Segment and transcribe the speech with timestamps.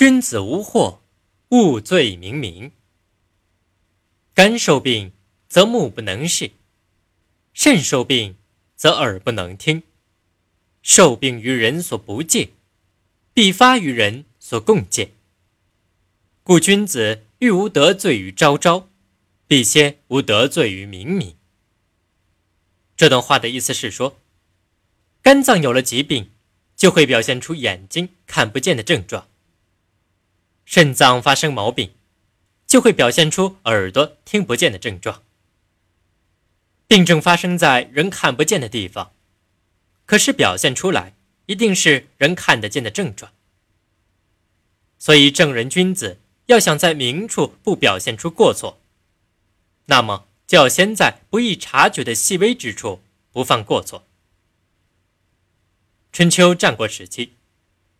[0.00, 1.02] 君子无祸，
[1.50, 2.72] 勿罪明明。
[4.32, 5.12] 肝受病，
[5.46, 6.52] 则目不能视；
[7.52, 8.38] 肾受病，
[8.76, 9.82] 则耳不能听。
[10.80, 12.48] 受病于人所不戒，
[13.34, 15.12] 必发于人所共戒。
[16.44, 18.88] 故君子欲无得罪于昭昭，
[19.46, 21.36] 必先无得罪于明明。
[22.96, 24.16] 这段话的意思是说，
[25.20, 26.30] 肝脏有了疾病，
[26.74, 29.26] 就会表现出眼睛看不见的症状。
[30.72, 31.90] 肾脏发生毛病，
[32.64, 35.24] 就会表现出耳朵听不见的症状。
[36.86, 39.10] 病症发生在人看不见的地方，
[40.06, 41.12] 可是表现出来
[41.46, 43.32] 一定是人看得见的症状。
[44.96, 48.78] 所以，正人君子要想在明处不表现出过错，
[49.86, 53.02] 那么就要先在不易察觉的细微之处
[53.32, 54.04] 不犯过错。
[56.12, 57.32] 春秋战国时期，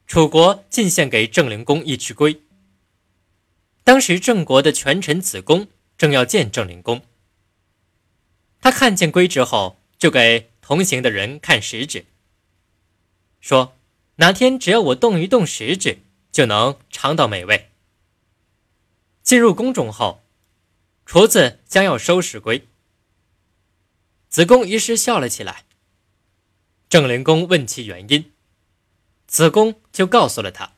[0.07, 2.41] 楚国进献给郑灵公一只龟。
[3.91, 5.67] 当时郑国的权臣子贡
[5.99, 7.03] 正要见郑灵公，
[8.61, 12.07] 他看见龟之后，就给同行的人看食指，
[13.41, 13.77] 说
[14.23, 15.99] ：“哪天只要我动一动食指，
[16.31, 17.73] 就能尝到美味。”
[19.25, 20.23] 进入宫中后，
[21.05, 22.69] 厨子将要收拾龟，
[24.29, 25.65] 子贡于是笑了起来。
[26.89, 28.31] 郑灵公问其原因，
[29.27, 30.75] 子贡就告诉了他。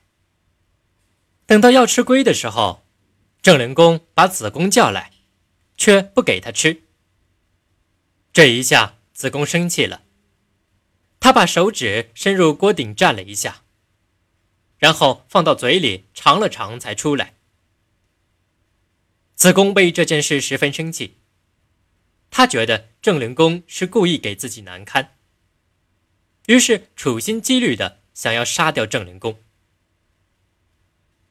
[1.45, 2.81] 等到要吃龟的时候。
[3.43, 5.11] 郑灵公把子贡叫来，
[5.77, 6.85] 却不给他吃。
[8.33, 10.05] 这一下，子贡生气了，
[11.19, 13.65] 他把手指伸入锅顶蘸了一下，
[14.79, 17.35] 然后放到嘴里尝了尝才出来。
[19.35, 21.17] 子贡为这件事十分生气，
[22.31, 25.17] 他觉得郑灵公是故意给自己难堪，
[26.47, 29.43] 于是处心积虑的想要杀掉郑灵公。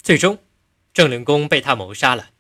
[0.04, 0.40] 最终。
[0.94, 2.32] 郑灵公被他谋杀了，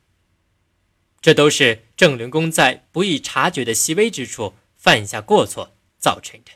[1.22, 6.52] 这都是郑灵公在不易察觉的细微之处犯下过错造成的。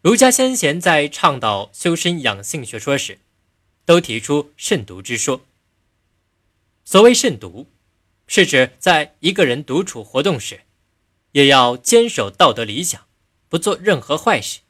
[0.00, 3.18] 儒家先贤在倡导修身养性学说时，
[3.84, 5.44] 都提出慎独之说。
[6.84, 7.66] 所谓慎独，
[8.28, 10.60] 是指在一个人独处活动时，
[11.32, 13.06] 也要坚守道德理想，
[13.48, 14.60] 不做任何坏事。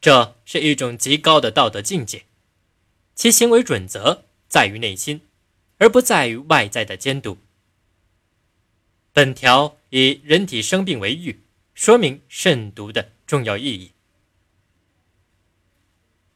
[0.00, 2.24] 这是一种极高的道德境界。
[3.18, 5.22] 其行为准则在于内心，
[5.78, 7.36] 而不在于外在的监督。
[9.12, 11.40] 本条以人体生病为喻，
[11.74, 13.90] 说明慎独的重要意义。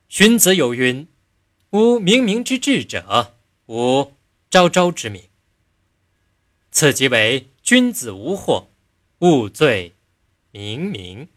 [0.08, 1.06] 荀子有云
[1.70, 4.14] ：“无明明之治者，无
[4.50, 5.28] 昭昭之明。”
[6.72, 8.66] 此即为君子无惑，
[9.20, 9.94] 勿罪
[10.50, 11.28] 明明。